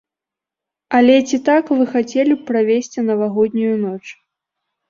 Але 0.99 1.17
ці 1.31 1.37
так 1.51 1.69
вы 1.81 1.85
хацелі 1.93 2.33
б 2.39 2.47
правесці 2.49 3.07
навагоднюю 3.11 3.75
ноч? 3.87 4.03